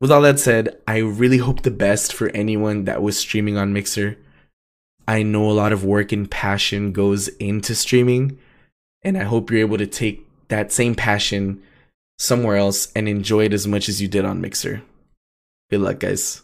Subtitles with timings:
[0.00, 3.72] with all that said, I really hope the best for anyone that was streaming on
[3.72, 4.18] Mixer.
[5.08, 8.38] I know a lot of work and passion goes into streaming,
[9.02, 11.62] and I hope you're able to take that same passion
[12.18, 14.82] somewhere else and enjoy it as much as you did on Mixer.
[15.70, 16.42] Good luck, guys.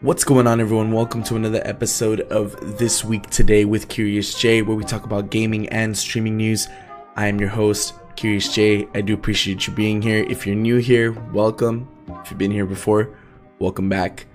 [0.00, 0.92] What's going on, everyone?
[0.92, 5.30] Welcome to another episode of This Week Today with Curious J, where we talk about
[5.30, 6.68] gaming and streaming news.
[7.16, 8.88] I am your host, Curious J.
[8.92, 10.26] I do appreciate you being here.
[10.28, 11.88] If you're new here, welcome.
[12.08, 13.16] If you've been here before,
[13.60, 14.26] welcome back.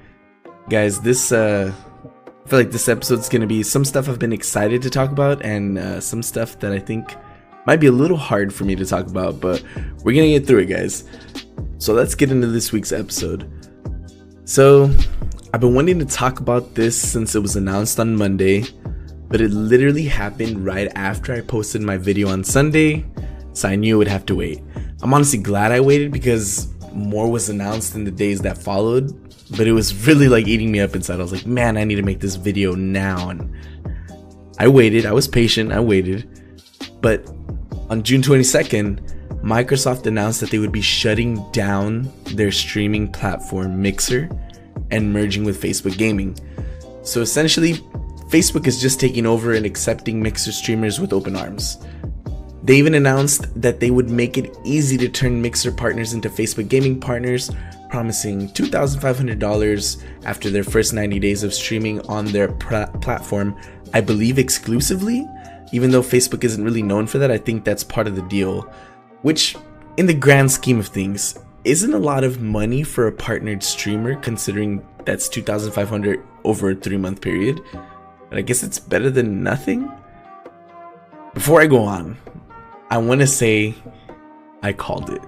[0.69, 4.81] Guys, this, uh, I feel like this episode's gonna be some stuff I've been excited
[4.83, 7.17] to talk about, and uh, some stuff that I think
[7.65, 9.61] might be a little hard for me to talk about, but
[10.05, 11.03] we're gonna get through it, guys.
[11.79, 13.51] So let's get into this week's episode.
[14.45, 14.89] So,
[15.53, 18.63] I've been wanting to talk about this since it was announced on Monday,
[19.29, 23.05] but it literally happened right after I posted my video on Sunday,
[23.53, 24.61] so I knew it would have to wait.
[25.01, 29.13] I'm honestly glad I waited because more was announced in the days that followed,
[29.51, 31.19] but it was really like eating me up inside.
[31.19, 33.29] I was like, man, I need to make this video now.
[33.29, 33.53] And
[34.57, 36.27] I waited, I was patient, I waited.
[37.01, 37.27] But
[37.89, 44.29] on June 22nd, Microsoft announced that they would be shutting down their streaming platform Mixer
[44.91, 46.37] and merging with Facebook Gaming.
[47.03, 47.79] So essentially,
[48.29, 51.79] Facebook is just taking over and accepting Mixer streamers with open arms.
[52.63, 56.67] They even announced that they would make it easy to turn Mixer partners into Facebook
[56.67, 57.49] gaming partners,
[57.89, 63.59] promising $2,500 after their first 90 days of streaming on their pr- platform,
[63.95, 65.27] I believe exclusively.
[65.71, 68.71] Even though Facebook isn't really known for that, I think that's part of the deal.
[69.23, 69.55] Which,
[69.97, 74.15] in the grand scheme of things, isn't a lot of money for a partnered streamer
[74.17, 77.61] considering that's 2500 over a 3 month period.
[78.29, 79.91] But I guess it's better than nothing.
[81.33, 82.17] Before I go on,
[82.91, 83.73] I want to say
[84.61, 85.21] I called it.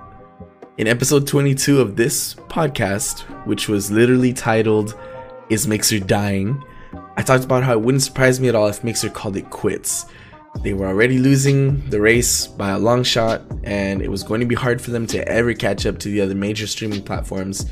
[0.77, 4.95] In episode 22 of this podcast, which was literally titled
[5.49, 6.63] Is Mixer Dying?
[7.17, 10.05] I talked about how it wouldn't surprise me at all if Mixer called it quits.
[10.63, 14.47] They were already losing the race by a long shot, and it was going to
[14.47, 17.71] be hard for them to ever catch up to the other major streaming platforms,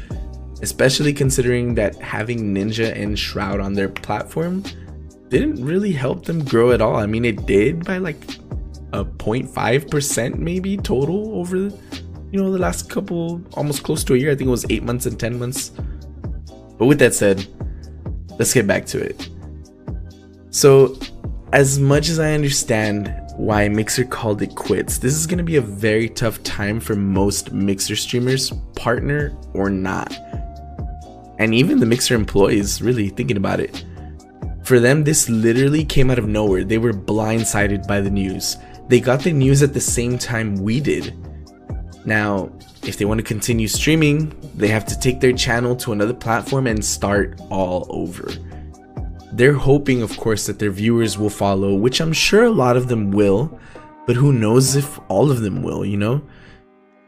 [0.62, 4.64] especially considering that having Ninja and Shroud on their platform
[5.30, 6.96] didn't really help them grow at all.
[6.96, 8.22] I mean, it did by like
[8.94, 11.58] a 0.5% maybe total over
[12.32, 14.32] you know the last couple almost close to a year.
[14.32, 15.72] I think it was eight months and ten months.
[16.78, 17.48] But with that said
[18.38, 19.30] let's get back to it.
[20.50, 20.98] So
[21.52, 25.56] as much as i understand why mixer called it quits this is going to be
[25.56, 30.16] a very tough time for most mixer streamers partner or not.
[31.40, 33.86] And even the mixer employees really thinking about it
[34.70, 38.58] for them this literally came out of nowhere they were blindsided by the news
[38.90, 41.16] they got the news at the same time we did.
[42.06, 46.14] Now, if they want to continue streaming, they have to take their channel to another
[46.14, 48.28] platform and start all over.
[49.32, 52.88] They're hoping, of course, that their viewers will follow, which I'm sure a lot of
[52.88, 53.60] them will,
[54.08, 56.24] but who knows if all of them will, you know?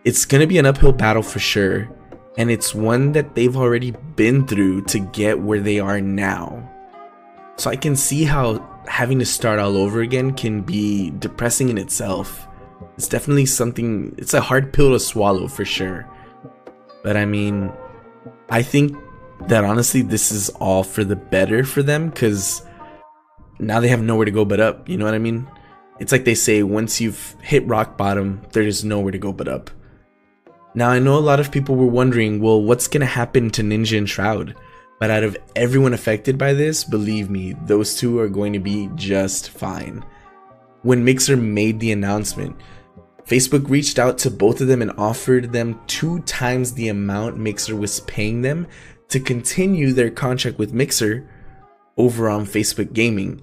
[0.05, 1.89] It's gonna be an uphill battle for sure,
[2.37, 6.70] and it's one that they've already been through to get where they are now.
[7.61, 11.77] So I can see how having to start all over again can be depressing in
[11.77, 12.47] itself.
[12.97, 16.09] It's definitely something, it's a hard pill to swallow for sure.
[17.03, 17.71] But I mean,
[18.49, 18.97] I think
[19.41, 22.65] that honestly, this is all for the better for them because
[23.59, 24.89] now they have nowhere to go but up.
[24.89, 25.47] You know what I mean?
[25.99, 29.69] It's like they say, once you've hit rock bottom, there's nowhere to go but up.
[30.73, 33.99] Now, I know a lot of people were wondering, well, what's gonna happen to Ninja
[33.99, 34.55] and Shroud?
[35.01, 38.87] But out of everyone affected by this, believe me, those two are going to be
[38.93, 40.05] just fine.
[40.83, 42.55] When Mixer made the announcement,
[43.25, 47.75] Facebook reached out to both of them and offered them two times the amount Mixer
[47.75, 48.67] was paying them
[49.07, 51.27] to continue their contract with Mixer
[51.97, 53.41] over on Facebook Gaming.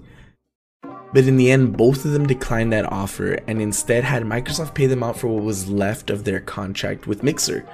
[1.13, 4.87] But in the end, both of them declined that offer and instead had Microsoft pay
[4.87, 7.67] them out for what was left of their contract with Mixer.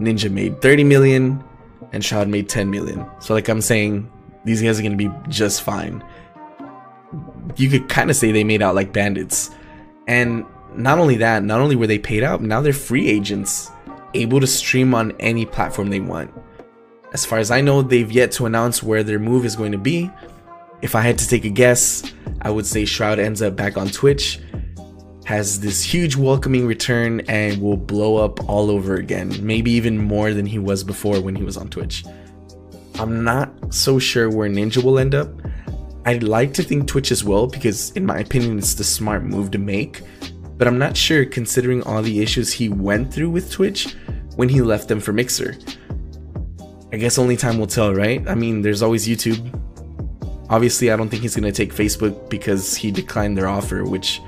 [0.00, 1.44] Ninja made 30 million,
[1.92, 3.04] and Shroud made 10 million.
[3.20, 4.10] So like I'm saying,
[4.44, 6.02] these guys are gonna be just fine.
[7.56, 9.50] You could kind of say they made out like bandits.
[10.06, 10.44] And
[10.74, 13.70] not only that, not only were they paid out, now they're free agents,
[14.14, 16.32] able to stream on any platform they want.
[17.12, 19.78] As far as I know, they've yet to announce where their move is going to
[19.78, 20.10] be.
[20.80, 23.88] If I had to take a guess, I would say Shroud ends up back on
[23.88, 24.40] Twitch
[25.30, 30.34] has this huge welcoming return and will blow up all over again, maybe even more
[30.34, 32.04] than he was before when he was on Twitch.
[32.98, 35.28] I'm not so sure where Ninja will end up.
[36.04, 39.52] I'd like to think Twitch as well because, in my opinion, it's the smart move
[39.52, 40.02] to make.
[40.58, 43.94] but I'm not sure considering all the issues he went through with Twitch
[44.34, 45.56] when he left them for Mixer.
[46.92, 48.26] I guess only time will tell, right?
[48.28, 49.38] I mean, there's always YouTube.
[50.50, 54.20] Obviously, I don't think he's going to take Facebook because he declined their offer, which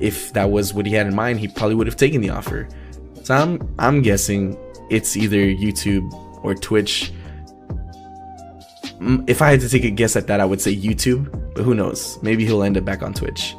[0.00, 2.68] if that was what he had in mind, he probably would have taken the offer.
[3.22, 4.56] So I'm I'm guessing
[4.90, 6.10] it's either YouTube
[6.44, 7.12] or Twitch.
[9.26, 11.74] If I had to take a guess at that, I would say YouTube, but who
[11.74, 12.18] knows?
[12.22, 13.54] Maybe he'll end up back on Twitch.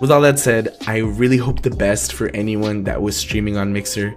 [0.00, 3.72] With all that said, I really hope the best for anyone that was streaming on
[3.72, 4.14] Mixer.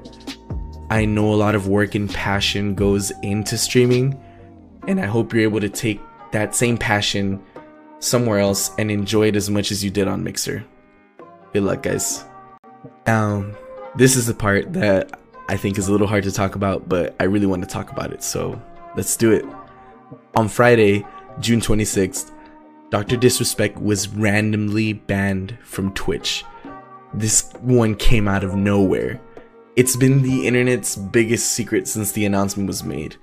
[0.92, 4.22] I know a lot of work and passion goes into streaming,
[4.88, 6.00] and I hope you're able to take
[6.32, 7.42] that same passion
[8.02, 10.66] somewhere else and enjoy it as much as you did on Mixer.
[11.54, 12.26] Good luck, guys.
[13.08, 13.46] Now,
[13.96, 17.16] this is the part that I think is a little hard to talk about, but
[17.20, 18.62] I really want to talk about it, so
[18.96, 19.46] let's do it.
[20.36, 21.06] On Friday,
[21.40, 22.32] June 26th,
[22.90, 23.16] Dr.
[23.16, 26.44] Disrespect was randomly banned from Twitch.
[27.14, 29.22] This one came out of nowhere.
[29.76, 33.16] It's been the internet's biggest secret since the announcement was made.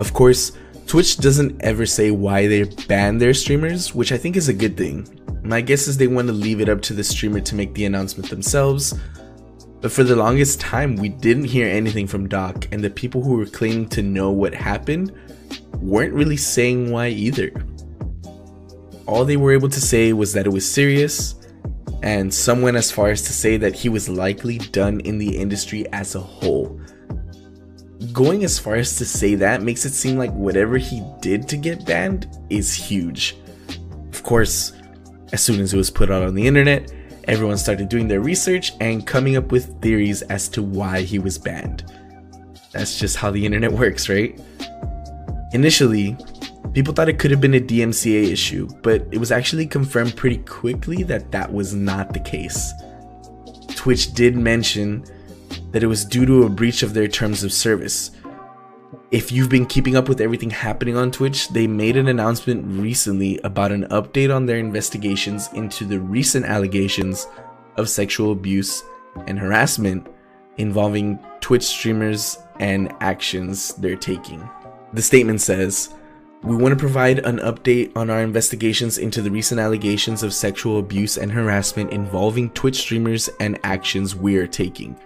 [0.00, 0.52] Of course,
[0.86, 4.76] Twitch doesn't ever say why they ban their streamers, which I think is a good
[4.76, 5.04] thing.
[5.42, 7.86] My guess is they want to leave it up to the streamer to make the
[7.86, 8.94] announcement themselves.
[9.80, 13.36] But for the longest time, we didn't hear anything from Doc, and the people who
[13.36, 15.12] were claiming to know what happened
[15.80, 17.50] weren't really saying why either.
[19.06, 21.34] All they were able to say was that it was serious,
[22.02, 25.36] and some went as far as to say that he was likely done in the
[25.36, 26.80] industry as a whole
[28.12, 31.56] going as far as to say that makes it seem like whatever he did to
[31.56, 33.36] get banned is huge.
[34.12, 34.72] Of course,
[35.32, 36.92] as soon as it was put out on the internet,
[37.24, 41.38] everyone started doing their research and coming up with theories as to why he was
[41.38, 41.92] banned.
[42.72, 44.38] That's just how the internet works, right?
[45.52, 46.16] Initially,
[46.72, 50.38] people thought it could have been a DMCA issue, but it was actually confirmed pretty
[50.38, 52.72] quickly that that was not the case.
[53.74, 55.04] Twitch did mention
[55.72, 58.10] that it was due to a breach of their terms of service.
[59.10, 63.38] If you've been keeping up with everything happening on Twitch, they made an announcement recently
[63.44, 67.26] about an update on their investigations into the recent allegations
[67.76, 68.82] of sexual abuse
[69.26, 70.06] and harassment
[70.56, 74.48] involving Twitch streamers and actions they're taking.
[74.92, 75.94] The statement says,
[76.42, 80.78] we want to provide an update on our investigations into the recent allegations of sexual
[80.78, 84.98] abuse and harassment involving Twitch streamers and actions we are taking.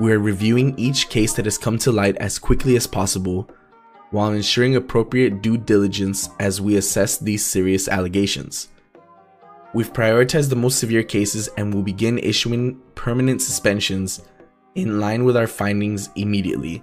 [0.00, 3.48] We are reviewing each case that has come to light as quickly as possible
[4.10, 8.68] while ensuring appropriate due diligence as we assess these serious allegations.
[9.72, 14.22] We've prioritized the most severe cases and will begin issuing permanent suspensions
[14.74, 16.82] in line with our findings immediately.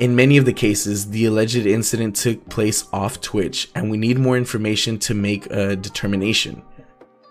[0.00, 4.18] In many of the cases, the alleged incident took place off Twitch, and we need
[4.18, 6.62] more information to make a determination.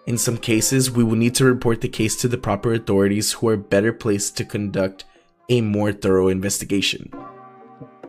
[0.06, 3.48] In some cases, we will need to report the case to the proper authorities who
[3.48, 5.06] are better placed to conduct
[5.48, 7.10] a more thorough investigation.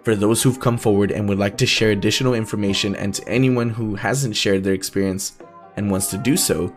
[0.02, 3.70] For those who've come forward and would like to share additional information, and to anyone
[3.70, 5.38] who hasn't shared their experience
[5.76, 6.74] and wants to do so,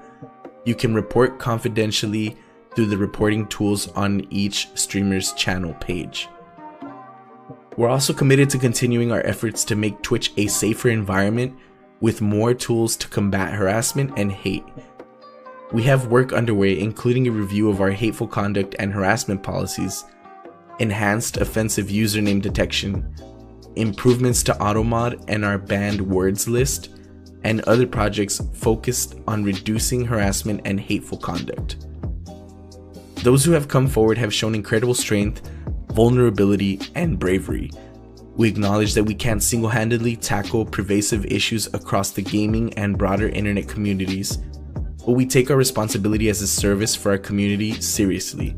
[0.65, 2.37] you can report confidentially
[2.75, 6.29] through the reporting tools on each streamer's channel page.
[7.75, 11.57] We're also committed to continuing our efforts to make Twitch a safer environment
[12.01, 14.63] with more tools to combat harassment and hate
[15.71, 20.05] we have work underway, including a review of our hateful conduct and harassment policies,
[20.79, 23.13] enhanced offensive username detection,
[23.75, 26.89] improvements to AutoMod and our banned words list,
[27.43, 31.85] and other projects focused on reducing harassment and hateful conduct.
[33.23, 35.49] Those who have come forward have shown incredible strength,
[35.89, 37.71] vulnerability, and bravery.
[38.35, 43.27] We acknowledge that we can't single handedly tackle pervasive issues across the gaming and broader
[43.29, 44.39] internet communities
[45.07, 48.53] but we take our responsibility as a service for our community seriously.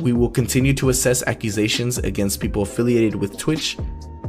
[0.00, 3.78] We will continue to assess accusations against people affiliated with Twitch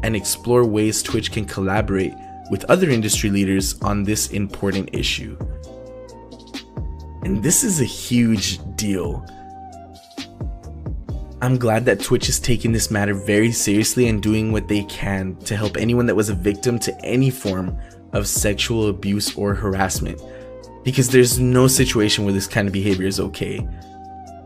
[0.03, 2.13] and explore ways Twitch can collaborate
[2.51, 5.36] with other industry leaders on this important issue.
[7.24, 9.25] And this is a huge deal.
[11.41, 15.36] I'm glad that Twitch is taking this matter very seriously and doing what they can
[15.38, 17.75] to help anyone that was a victim to any form
[18.13, 20.21] of sexual abuse or harassment
[20.88, 23.67] because there's no situation where this kind of behavior is okay.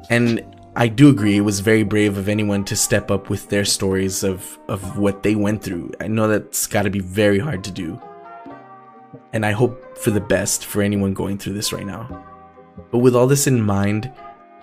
[0.10, 0.43] And
[0.75, 4.24] I do agree it was very brave of anyone to step up with their stories
[4.24, 5.91] of, of what they went through.
[6.00, 8.01] I know that's got to be very hard to do.
[9.33, 12.25] And I hope for the best for anyone going through this right now.
[12.89, 14.12] But with all this in mind,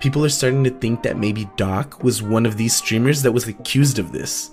[0.00, 3.47] people are starting to think that maybe Doc was one of these streamers that was
[3.47, 4.50] accused of this.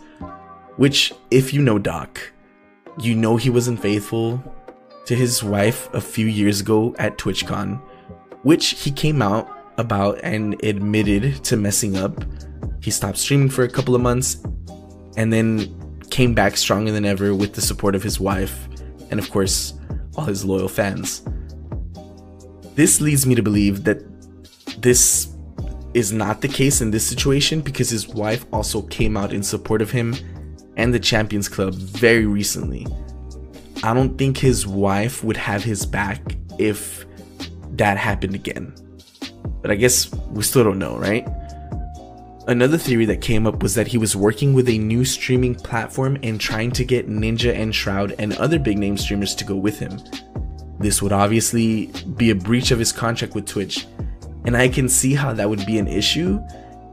[0.75, 2.21] Which, if you know Doc,
[2.99, 4.43] you know he wasn't faithful,
[5.05, 7.81] to his wife a few years ago at TwitchCon,
[8.43, 12.23] which he came out about and admitted to messing up.
[12.81, 14.43] He stopped streaming for a couple of months
[15.17, 18.67] and then came back stronger than ever with the support of his wife
[19.11, 19.73] and, of course,
[20.15, 21.23] all his loyal fans.
[22.75, 24.03] This leads me to believe that
[24.81, 25.35] this
[25.93, 29.81] is not the case in this situation because his wife also came out in support
[29.81, 30.13] of him
[30.75, 32.85] and the Champions Club very recently.
[33.85, 37.05] I don't think his wife would have his back if
[37.73, 38.73] that happened again.
[39.61, 41.27] But I guess we still don't know, right?
[42.47, 46.17] Another theory that came up was that he was working with a new streaming platform
[46.23, 49.77] and trying to get Ninja and Shroud and other big name streamers to go with
[49.77, 49.99] him.
[50.79, 53.85] This would obviously be a breach of his contract with Twitch,
[54.45, 56.39] and I can see how that would be an issue,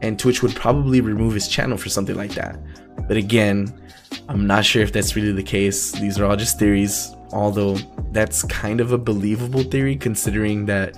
[0.03, 2.59] and Twitch would probably remove his channel for something like that.
[3.07, 3.73] But again,
[4.29, 5.91] I'm not sure if that's really the case.
[5.93, 7.75] These are all just theories, although
[8.11, 10.97] that's kind of a believable theory considering that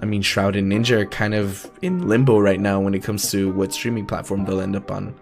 [0.00, 3.30] I mean, Shroud and Ninja are kind of in limbo right now when it comes
[3.30, 5.14] to what streaming platform they'll end up on.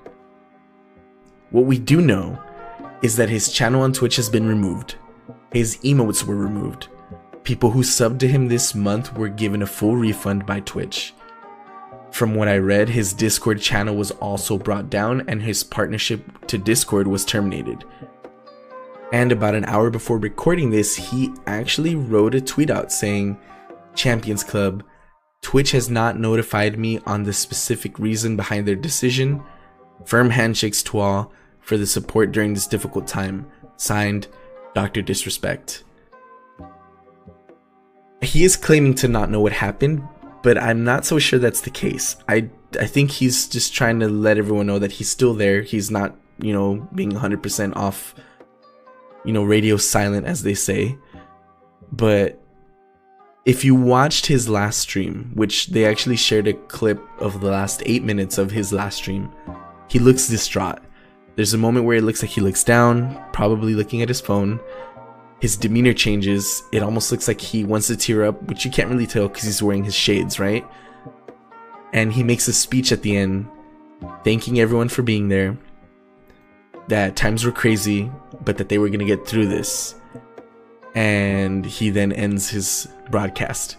[1.51, 2.39] What we do know
[3.03, 4.97] is that his channel on Twitch has been removed.
[5.53, 6.89] His emotes were removed.
[7.43, 11.15] People who subbed to him this month were given a full refund by Twitch.
[12.15, 16.57] From what I read, his Discord channel was also brought down and his partnership to
[16.57, 17.83] Discord was terminated.
[19.13, 23.37] And about an hour before recording this, he actually wrote a tweet out saying,
[23.97, 24.85] Champions Club,
[25.43, 29.43] Twitch has not notified me on the specific reason behind their decision.
[30.05, 33.51] Firm handshakes to all for the support during this difficult time.
[33.77, 34.29] Signed,
[34.73, 35.03] Dr.
[35.03, 35.83] Disrespect.
[38.23, 40.07] He is claiming to not know what happened,
[40.45, 42.17] but I'm not so sure that's the case.
[42.29, 45.63] I I think he's just trying to let everyone know that he's still there.
[45.63, 48.15] He's not, you know, being 100% off,
[49.25, 50.99] you know, radio silent as they say.
[51.91, 52.39] But
[53.47, 57.83] if you watched his last stream, which they actually shared a clip of the last
[57.87, 59.33] eight minutes of his last stream,
[59.89, 60.81] he looks distraught.
[61.37, 64.61] There's a moment where it looks like he looks down, probably looking at his phone.
[65.41, 66.63] His demeanor changes.
[66.73, 69.45] It almost looks like he wants to tear up, which you can't really tell because
[69.45, 70.65] he's wearing his shades, right?
[71.93, 73.49] And he makes a speech at the end,
[74.25, 75.57] thanking everyone for being there,
[76.89, 78.11] that times were crazy,
[78.45, 79.95] but that they were going to get through this
[80.95, 83.77] and he then ends his broadcast.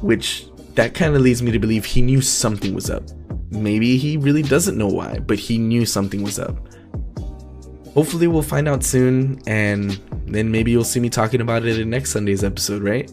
[0.00, 3.04] Which that kind of leads me to believe he knew something was up.
[3.50, 6.56] Maybe he really doesn't know why, but he knew something was up.
[7.94, 11.90] Hopefully, we'll find out soon, and then maybe you'll see me talking about it in
[11.90, 13.12] next Sunday's episode, right?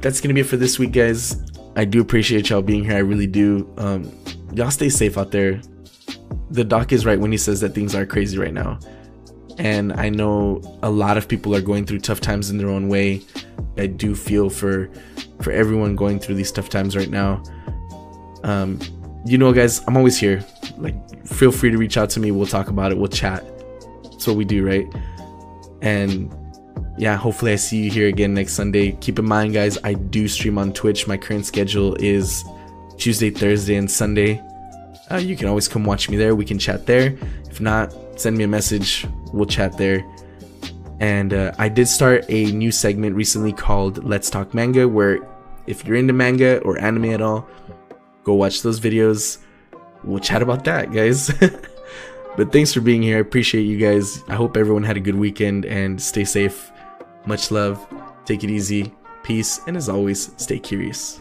[0.00, 1.42] That's gonna be it for this week, guys.
[1.76, 2.96] I do appreciate y'all being here.
[2.96, 3.72] I really do.
[3.76, 4.10] Um,
[4.54, 5.60] y'all stay safe out there.
[6.50, 8.78] The doc is right when he says that things are crazy right now
[9.60, 12.88] and I know a lot of people are going through tough times in their own
[12.88, 13.20] way.
[13.76, 14.90] I do feel for
[15.42, 17.42] for everyone going through these tough times right now.
[18.42, 18.80] Um,
[19.26, 20.44] you know, guys, I'm always here.
[20.78, 20.94] Like,
[21.30, 22.30] feel free to reach out to me.
[22.30, 22.98] We'll talk about it.
[22.98, 23.44] We'll chat.
[24.02, 24.86] That's what we do, right?
[25.80, 26.34] And
[26.98, 28.92] yeah, hopefully I see you here again next Sunday.
[28.92, 31.06] Keep in mind, guys, I do stream on Twitch.
[31.06, 32.44] My current schedule is
[32.98, 34.42] Tuesday, Thursday, and Sunday.
[35.10, 36.34] Uh, you can always come watch me there.
[36.34, 37.16] We can chat there.
[37.48, 39.06] If not, send me a message.
[39.32, 40.04] We'll chat there.
[41.00, 45.18] And uh, I did start a new segment recently called Let's Talk Manga, where
[45.66, 47.48] if you're into manga or anime at all,
[48.24, 49.38] go watch those videos.
[50.04, 51.30] We'll chat about that, guys.
[52.36, 53.18] but thanks for being here.
[53.18, 54.22] I appreciate you guys.
[54.28, 56.70] I hope everyone had a good weekend and stay safe.
[57.26, 57.86] Much love.
[58.24, 58.92] Take it easy.
[59.22, 59.60] Peace.
[59.66, 61.20] And as always, stay curious.